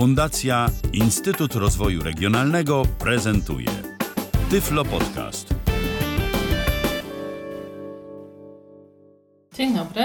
[0.00, 3.68] Fundacja Instytut Rozwoju Regionalnego prezentuje
[4.50, 5.54] Tyflo Podcast.
[9.54, 10.04] Dzień dobry.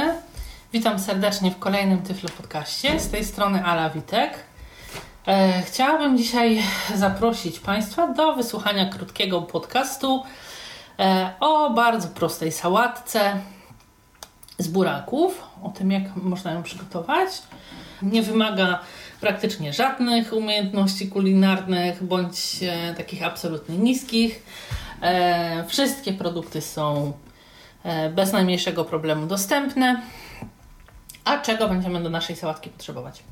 [0.74, 3.00] Witam serdecznie w kolejnym Tyflo Podcaście.
[3.00, 4.34] Z tej strony Ala Witek.
[5.28, 6.62] E, chciałabym dzisiaj
[6.96, 10.24] zaprosić Państwa do wysłuchania krótkiego podcastu
[11.00, 13.40] e, o bardzo prostej sałatce
[14.58, 17.30] z buraków, o tym jak można ją przygotować.
[18.02, 18.80] Nie wymaga
[19.22, 24.44] praktycznie żadnych umiejętności kulinarnych bądź e, takich absolutnie niskich.
[25.02, 27.14] E, wszystkie produkty są
[27.84, 30.02] e, bez najmniejszego problemu dostępne.
[31.24, 33.24] A czego będziemy do naszej sałatki potrzebować?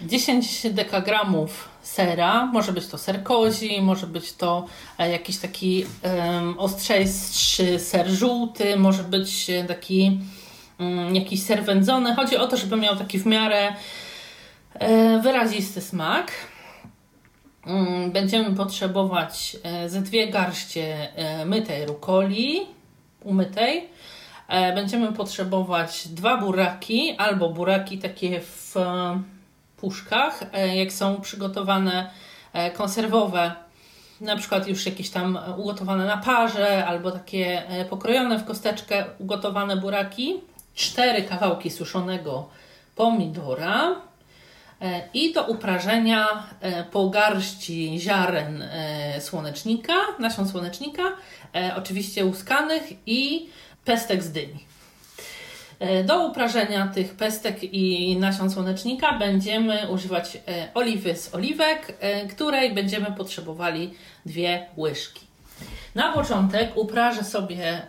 [0.00, 4.66] 10 dekagramów sera, może być to ser kozi, może być to
[4.98, 10.20] jakiś taki um, ostrzejszy ser żółty, może być taki
[11.12, 12.14] jakiś ser wędzony.
[12.14, 13.74] Chodzi o to, żeby miał taki w miarę
[14.74, 16.32] e, wyrazisty smak.
[17.66, 22.60] Um, będziemy potrzebować e, ze dwie garście e, mytej rukoli,
[23.24, 23.88] umytej.
[24.74, 28.74] Będziemy potrzebować dwa buraki albo buraki takie w
[29.76, 30.40] puszkach,
[30.74, 32.10] jak są przygotowane
[32.74, 33.52] konserwowe,
[34.20, 40.40] na przykład już jakieś tam ugotowane na parze albo takie pokrojone w kosteczkę ugotowane buraki,
[40.76, 42.48] cztery kawałki suszonego
[42.96, 43.96] pomidora
[45.14, 46.46] i do uprażenia
[46.92, 48.64] po garści ziaren
[49.20, 51.02] słonecznika, nasion słonecznika,
[51.76, 53.48] oczywiście łuskanych i
[53.84, 54.66] pestek z dyni.
[56.04, 60.38] Do uprażenia tych pestek i nasion słonecznika będziemy używać
[60.74, 61.98] oliwy z oliwek,
[62.30, 63.94] której będziemy potrzebowali
[64.26, 65.25] dwie łyżki.
[65.94, 67.82] Na początek uprażę sobie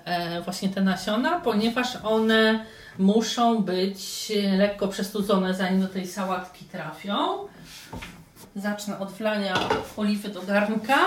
[0.46, 2.66] właśnie te nasiona, ponieważ one
[3.00, 7.48] muszą być lekko przestudzone, zanim do tej sałatki trafią.
[8.56, 9.54] Zacznę od wlania
[9.98, 10.98] oliwy do garnka.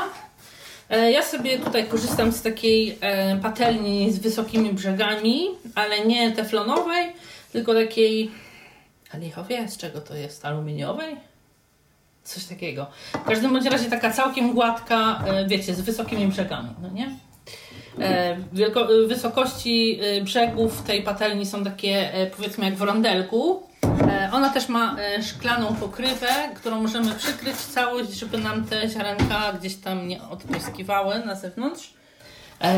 [1.13, 2.99] Ja sobie tutaj korzystam z takiej
[3.43, 7.13] patelni z wysokimi brzegami, ale nie teflonowej,
[7.53, 8.31] tylko takiej.
[9.15, 9.69] A lichowie?
[9.69, 10.45] Z czego to jest?
[10.45, 11.17] Aluminiowej?
[12.25, 12.87] Coś takiego.
[13.13, 17.11] W każdym bądź razie taka całkiem gładka, wiecie, z wysokimi brzegami, no nie?
[18.53, 23.63] Wielko wysokości brzegów tej patelni są takie, powiedzmy, jak w rondelku.
[24.33, 30.09] Ona też ma szklaną pokrywę, którą możemy przykryć całość, żeby nam te ziarenka gdzieś tam
[30.09, 31.93] nie odpryskiwały na zewnątrz.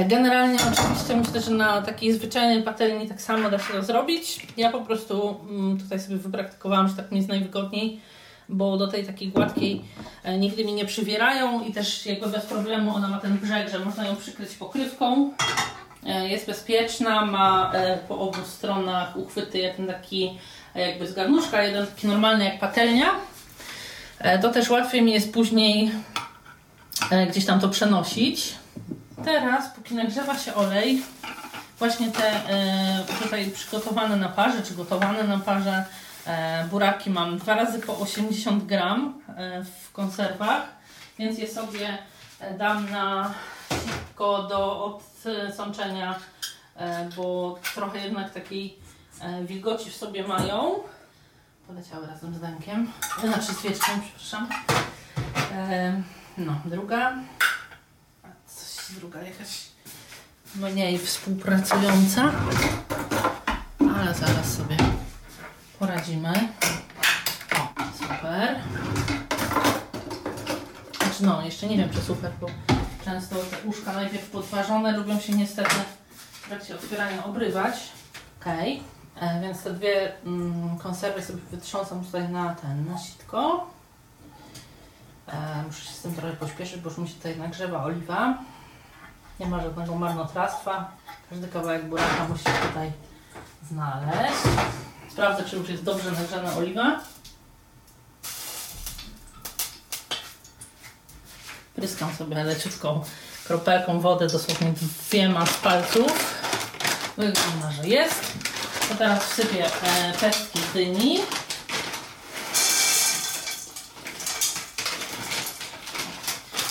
[0.09, 4.47] Generalnie oczywiście myślę, że na takiej zwyczajnej patelni tak samo da się to zrobić.
[4.57, 5.41] Ja po prostu
[5.83, 8.01] tutaj sobie wypraktykowałam, że tak mi jest najwygodniej,
[8.53, 9.85] bo do tej takiej gładkiej
[10.39, 14.07] nigdy mi nie przywierają i też jakby bez problemu ona ma ten brzeg, że można
[14.07, 15.31] ją przykryć pokrywką.
[16.23, 17.73] Jest bezpieczna, ma
[18.09, 20.39] po obu stronach uchwyty, jeden taki
[20.75, 23.07] jakby z garnuszka, jeden taki normalny jak patelnia.
[24.43, 25.91] To też łatwiej mi jest później
[27.31, 28.55] gdzieś tam to przenosić.
[29.25, 31.03] Teraz, póki nagrzewa się olej,
[31.79, 32.41] właśnie te
[33.23, 35.85] tutaj przygotowane na parze, czy gotowane na parze
[36.71, 39.23] buraki mam dwa razy po 80 gram
[39.83, 40.63] w konserwach,
[41.19, 41.99] więc je sobie
[42.59, 43.35] dam na
[43.71, 46.19] sitko do odsączenia,
[47.17, 48.79] bo trochę jednak takiej
[49.43, 50.75] wilgoci w sobie mają.
[51.67, 54.49] Poleciały razem z dankiem, znaczy świeczką, przepraszam.
[56.39, 57.13] No, druga.
[58.47, 59.67] Coś, druga jakaś
[60.55, 62.31] mniej współpracująca,
[63.97, 64.77] ale zaraz sobie
[65.83, 66.33] poradzimy.
[67.59, 68.61] O, super.
[70.99, 72.47] Znaczy no, jeszcze nie wiem czy super, bo
[73.05, 75.75] często te uszka najpierw podważone lubią się niestety
[76.33, 77.75] w trakcie otwierania obrywać.
[78.41, 78.83] Okej.
[79.17, 79.41] Okay.
[79.41, 83.67] Więc te dwie mm, konserwy sobie wytrząsam tutaj na ten, na sitko.
[85.29, 88.39] E, muszę się z tym trochę pośpieszyć, bo już mi się tutaj nagrzewa oliwa.
[89.41, 90.91] Nie ma żadnego marnotrawstwa.
[91.31, 92.93] Każdy kawałek buraka musi się tutaj
[93.71, 94.82] znaleźć.
[95.13, 97.01] Sprawdzę, czy już jest dobrze nagrzana oliwa.
[101.75, 103.05] Pryskam sobie leciutką
[103.47, 104.73] kropelką wodę, dosłownie
[105.09, 106.35] dwiema z palców.
[107.17, 108.33] Wygląda, że jest.
[108.89, 111.19] To teraz wsypię e, pestki dyni.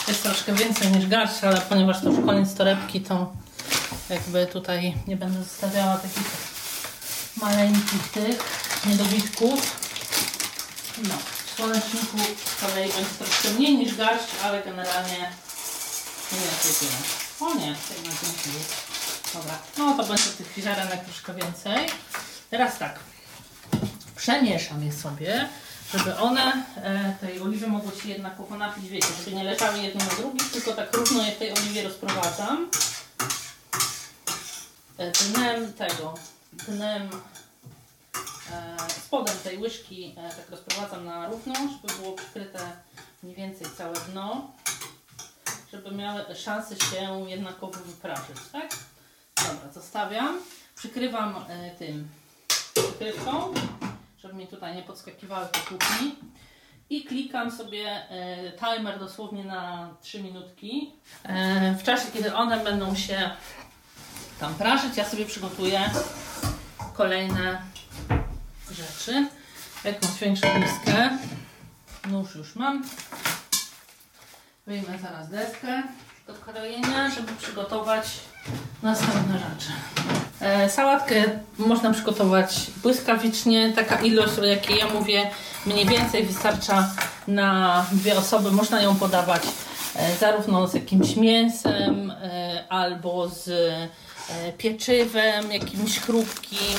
[0.08, 3.34] Jest troszkę więcej niż garść, ale ponieważ to już koniec torebki, to
[4.10, 6.51] jakby tutaj nie będę zostawiała takich
[7.42, 8.44] maleńkich tych
[8.86, 9.82] niedobitków.
[10.98, 11.16] No,
[11.46, 15.32] w słoneczniku z kolei będzie troszkę mniej niż garść, ale generalnie
[16.32, 16.92] nie tyle.
[17.40, 18.76] O nie, jednak nie jest.
[19.34, 21.90] Dobra, no to będzie tych ziarenek troszkę więcej.
[22.50, 23.00] Teraz tak,
[24.16, 25.50] przemieszam je sobie,
[25.94, 30.12] żeby one, e, tej oliwy mogły się jednakowo napić, wiecie, żeby nie leżały jedno na
[30.12, 32.70] drugim, tylko tak równo je w tej oliwie rozprowadzam.
[34.98, 36.14] E, dnem tego,
[36.68, 37.10] dnem,
[38.52, 42.60] e, spodem tej łyżki e, tak rozprowadzam na równo, żeby było przykryte
[43.24, 44.52] mniej więcej całe dno,
[45.72, 48.70] żeby miały szansę się jednakowo wyprażyć, tak?
[49.36, 50.40] Dobra, zostawiam.
[50.76, 52.08] Przykrywam e, tym
[52.74, 53.54] przykrywką,
[54.18, 56.16] żeby mi tutaj nie podskakiwały te kuchni.
[56.90, 60.94] I klikam sobie e, timer dosłownie na 3 minutki.
[61.24, 63.32] E, w czasie, kiedy one będą się
[64.40, 65.90] tam prażyć, ja sobie przygotuję
[67.02, 67.62] kolejne
[68.72, 69.28] rzeczy.
[69.84, 71.18] Jakąś większą miskę.
[72.10, 72.84] Nóż już mam.
[74.68, 75.84] Wyjmę zaraz deskę
[76.28, 78.20] do krojenia, żeby przygotować
[78.84, 79.72] następne rzeczy.
[80.40, 81.24] E, sałatkę
[81.58, 83.74] można przygotować błyskawicznie.
[83.74, 85.30] Taka ilość, o jakiej ja mówię,
[85.66, 86.90] mniej więcej wystarcza
[87.28, 88.52] na dwie osoby.
[88.52, 89.44] Można ją podawać
[89.96, 93.50] e, zarówno z jakimś mięsem, e, albo z
[94.58, 96.78] pieczywem, jakimś chrupkim,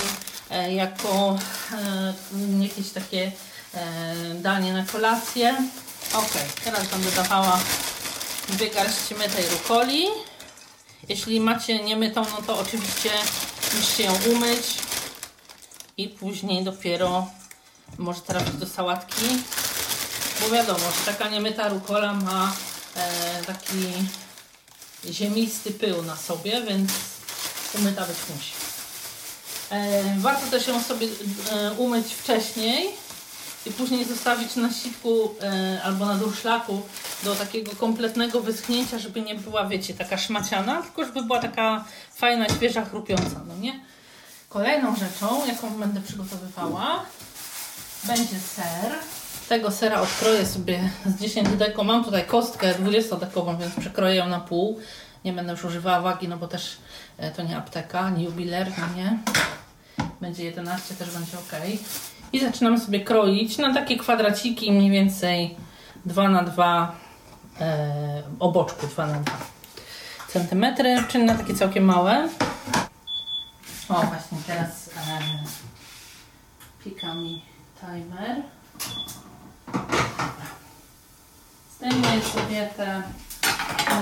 [0.51, 1.39] e, jako
[1.73, 3.33] e, jakieś takie
[3.75, 5.57] e, danie na kolację.
[6.15, 6.33] Ok,
[6.65, 7.61] teraz będę dawała
[8.49, 10.07] dwie garści mytej rukoli.
[11.09, 13.11] Jeśli macie niemytą, no to oczywiście
[13.77, 14.67] musicie ją umyć
[15.97, 17.27] i później dopiero
[17.99, 19.27] może trafić do sałatki.
[20.41, 22.53] Bo wiadomo, że taka niemyta rukola ma
[22.97, 23.93] e, taki
[25.11, 26.91] ziemisty pył na sobie, więc
[27.79, 28.53] umyta być musi.
[29.71, 31.07] E, warto też ją sobie
[31.53, 32.91] e, umyć wcześniej
[33.67, 36.83] i później zostawić na sitku e, albo na durszlaku
[37.25, 41.85] do takiego kompletnego wyschnięcia, żeby nie była, wiecie, taka szmaciana, tylko żeby była taka
[42.15, 43.81] fajna, świeża, chrupiąca, no nie?
[44.49, 47.05] Kolejną rzeczą, jaką będę przygotowywała,
[48.05, 48.93] będzie ser.
[49.49, 51.85] Tego sera odkroję sobie z 10 deko.
[51.85, 54.81] Mam tutaj kostkę 20-dekową, więc przekroję ją na pół.
[55.25, 56.77] Nie będę już używała wagi, no bo też
[57.19, 59.19] e, to nie apteka, nie jubiler, no nie.
[60.21, 61.61] Będzie 11, też będzie ok.
[62.33, 65.57] I zaczynam sobie kroić na takie kwadraciki, mniej więcej
[66.07, 66.97] 2 na 2
[67.61, 69.33] e, o boczku 2 na 2
[70.29, 72.29] centymetry, czyli na takie całkiem małe.
[73.89, 75.19] O, właśnie teraz e,
[76.85, 77.43] pika mi
[77.81, 78.43] timer.
[81.77, 83.03] Zdejmuję sobie te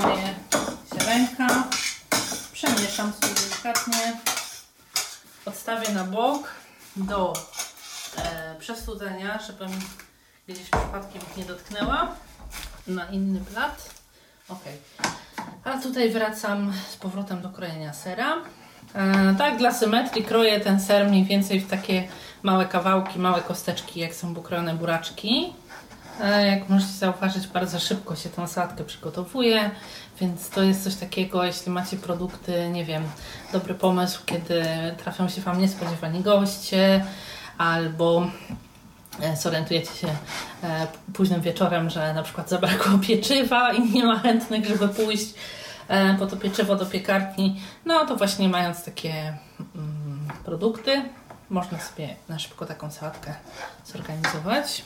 [0.02, 0.34] moje
[1.00, 1.64] ziarenka,
[2.52, 4.16] przemieszam sobie delikatnie,
[5.46, 6.54] odstawię na bok
[6.96, 7.32] do
[8.16, 9.70] e, przestudzenia, żebym
[10.48, 12.08] gdzieś przypadkiem nie dotknęła
[12.86, 13.90] na inny blat.
[14.48, 14.62] Ok.
[15.64, 18.36] A tutaj wracam z powrotem do krojenia sera.
[18.94, 22.08] E, tak, dla symetrii kroję ten ser mniej więcej w takie
[22.42, 25.52] małe kawałki, małe kosteczki, jak są pokrojone buraczki.
[26.28, 29.70] Jak możecie zauważyć, bardzo szybko się tą sałatkę przygotowuje,
[30.20, 33.04] więc to jest coś takiego, jeśli macie produkty, nie wiem,
[33.52, 34.64] dobry pomysł, kiedy
[34.98, 37.04] trafią się Wam niespodziewani goście,
[37.58, 38.26] albo
[39.20, 40.08] e, zorientujecie się
[40.62, 45.34] e, późnym wieczorem, że na przykład zabrakło pieczywa i nie ma chętnych, żeby pójść
[45.88, 49.12] e, po to pieczywo do piekarni, no to właśnie mając takie
[49.74, 51.02] mm, produkty,
[51.50, 53.34] można sobie na szybko taką sałatkę
[53.84, 54.82] zorganizować.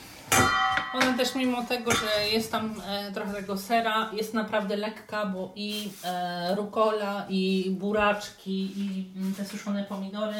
[0.95, 5.51] Ona też mimo tego, że jest tam e, trochę tego sera, jest naprawdę lekka, bo
[5.55, 10.35] i e, rukola, i buraczki, i mm, te suszone pomidory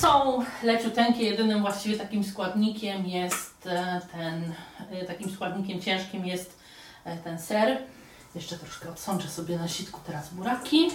[0.00, 1.22] są leciuteńkie.
[1.22, 4.52] Jedynym właściwie takim składnikiem jest e, ten,
[4.90, 6.60] e, takim składnikiem ciężkim jest
[7.24, 7.78] ten ser.
[8.34, 10.90] Jeszcze troszkę odsączę sobie na sitku teraz buraki.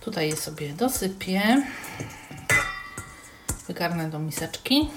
[0.00, 1.62] Tutaj je sobie dosypię.
[3.66, 4.90] Wygarnę do miseczki.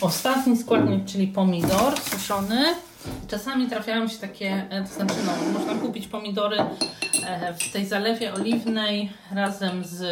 [0.00, 2.74] Ostatni składnik, czyli pomidor suszony.
[3.28, 6.56] Czasami trafiają się takie, e, to znaczy no, można kupić pomidory
[7.26, 10.02] e, w tej zalewie oliwnej razem z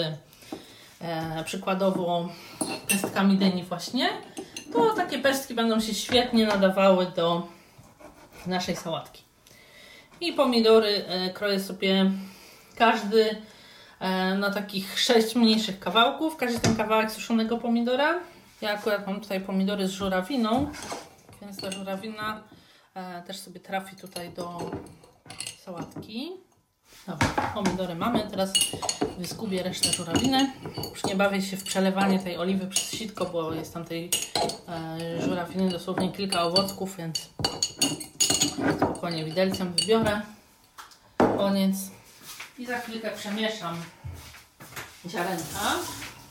[1.00, 2.28] e, przykładowo
[2.88, 4.08] pestkami dyni właśnie.
[4.72, 7.48] To takie pestki będą się świetnie nadawały do
[8.46, 9.22] naszej sałatki.
[10.20, 11.04] I pomidory
[11.34, 12.10] kroję sobie
[12.76, 13.36] każdy
[14.38, 16.36] na takich sześć mniejszych kawałków.
[16.36, 18.20] Każdy ten kawałek suszonego pomidora.
[18.60, 20.70] Ja akurat mam tutaj pomidory z żurawiną,
[21.42, 22.42] więc ta żurawina
[22.94, 24.70] e, też sobie trafi tutaj do
[25.64, 26.32] sałatki.
[27.06, 28.26] Dobra, pomidory mamy.
[28.30, 28.52] Teraz
[29.18, 30.52] wyskubię resztę żurawiny.
[30.90, 34.10] Już nie bawię się w przelewanie tej oliwy przez sitko, bo jest tam tej
[34.68, 37.30] e, żurawiny dosłownie kilka owocków, więc
[38.76, 40.20] spokojnie widelcem wybiorę.
[41.16, 41.76] Koniec.
[42.58, 43.76] I za chwilkę przemieszam
[45.08, 45.76] ziarenka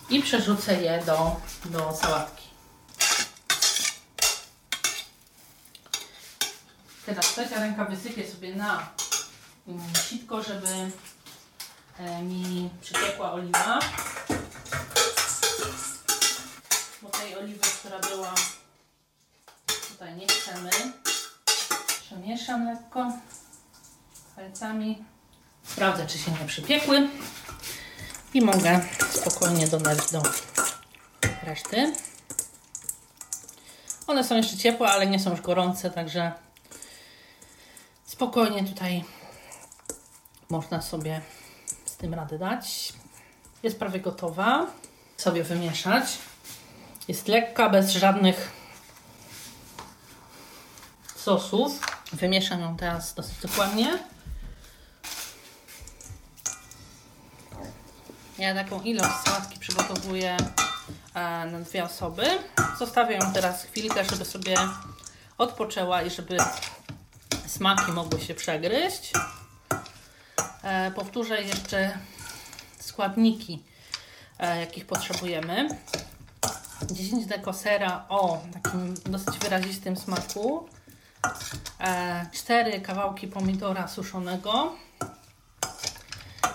[0.09, 1.35] i przerzucę je do,
[1.65, 2.45] do sałatki.
[7.05, 8.89] Teraz trzecia ręka wysypię sobie na
[9.67, 10.91] mm, sitko, żeby
[11.99, 13.79] e, mi przypiekła oliwa.
[17.01, 18.33] Bo tej oliwy, która była
[19.91, 20.69] tutaj nie chcemy.
[22.01, 23.11] Przemieszam lekko
[24.35, 25.05] palcami.
[25.63, 27.09] Sprawdzę, czy się nie przypiekły.
[28.35, 30.21] I mogę spokojnie dodać do
[31.43, 31.93] reszty.
[34.07, 36.31] One są jeszcze ciepłe, ale nie są już gorące, także
[38.05, 39.03] spokojnie tutaj
[40.49, 41.21] można sobie
[41.85, 42.93] z tym radę dać.
[43.63, 44.67] Jest prawie gotowa.
[45.17, 46.05] Sobie wymieszać.
[47.07, 48.51] Jest lekka, bez żadnych
[51.15, 51.79] sosów.
[52.13, 53.99] Wymieszam ją teraz dosyć dokładnie.
[58.45, 60.37] Ja taką ilość sałatki przygotowuję
[61.13, 62.23] e, na dwie osoby.
[62.79, 64.55] Zostawię ją teraz chwilkę, żeby sobie
[65.37, 66.37] odpoczęła i żeby
[67.47, 69.13] smaki mogły się przegryźć.
[70.63, 71.97] E, powtórzę jeszcze
[72.79, 73.63] składniki,
[74.39, 75.67] e, jakich potrzebujemy.
[76.91, 80.69] 10 deko sera o takim dosyć wyrazistym smaku.
[82.31, 84.75] 4 kawałki pomidora suszonego.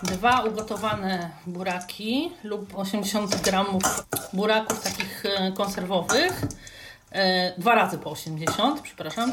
[0.03, 3.83] Dwa ugotowane buraki lub 80 gramów
[4.33, 6.43] buraków takich e, konserwowych.
[7.13, 9.33] E, dwa razy po 80, przepraszam.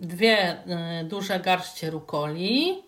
[0.00, 2.82] Dwie e, duże garście rukoli.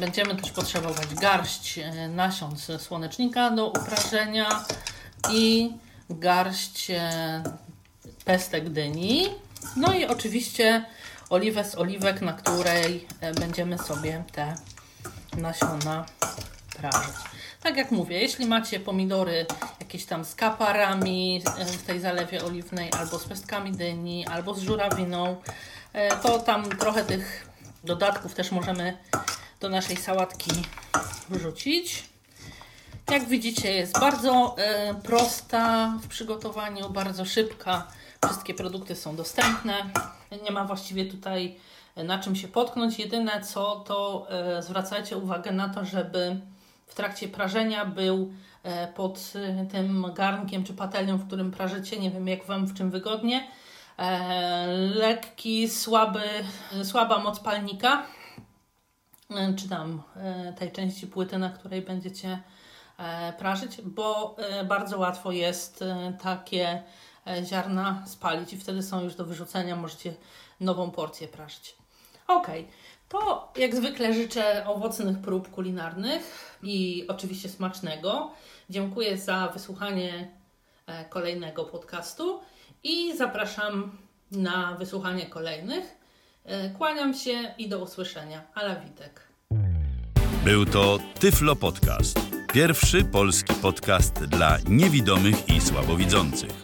[0.00, 4.64] Będziemy też potrzebować garść nasion słonecznika do uprażenia
[5.32, 5.72] i
[6.10, 6.92] garść
[8.24, 9.28] pestek dyni.
[9.76, 10.84] No i oczywiście
[11.30, 14.54] oliwę z oliwek, na której e, będziemy sobie te
[15.36, 16.06] nasiona
[16.76, 17.14] prażyć.
[17.62, 19.46] Tak jak mówię, jeśli macie pomidory
[19.80, 24.62] jakieś tam z kaparami e, w tej zalewie oliwnej, albo z pestkami dyni, albo z
[24.62, 25.36] żurawiną,
[25.92, 27.48] e, to tam trochę tych
[27.84, 28.96] dodatków też możemy
[29.60, 30.50] do naszej sałatki
[31.28, 32.04] wrzucić.
[33.10, 34.56] Jak widzicie, jest bardzo
[35.02, 37.86] prosta w przygotowaniu, bardzo szybka.
[38.26, 39.90] Wszystkie produkty są dostępne.
[40.42, 41.56] Nie ma właściwie tutaj
[41.96, 42.98] e, na czym się potknąć.
[42.98, 46.40] Jedyne co, to e, zwracajcie uwagę na to, żeby
[46.86, 49.32] w trakcie prażenia był e, pod
[49.72, 53.46] tym garnkiem czy patelnią, w którym prażycie, nie wiem jak Wam w czym wygodnie,
[54.94, 56.20] lekki, słaby,
[56.82, 58.06] słaba moc palnika,
[59.56, 60.02] czy tam
[60.58, 62.38] tej części płyty, na której będziecie
[63.38, 65.84] prażyć, bo bardzo łatwo jest
[66.22, 66.82] takie
[67.44, 70.14] ziarna spalić i wtedy są już do wyrzucenia, możecie
[70.60, 71.76] nową porcję prażyć.
[72.28, 72.46] Ok,
[73.08, 78.30] to jak zwykle życzę owocnych prób kulinarnych i oczywiście smacznego.
[78.70, 80.28] Dziękuję za wysłuchanie
[80.86, 82.40] e, kolejnego podcastu
[82.84, 83.98] i zapraszam
[84.30, 85.96] na wysłuchanie kolejnych.
[86.44, 88.42] E, kłaniam się i do usłyszenia.
[88.54, 89.20] Ala Witek.
[90.44, 92.20] Był to Tyflo Podcast.
[92.52, 96.63] Pierwszy polski podcast dla niewidomych i słabowidzących.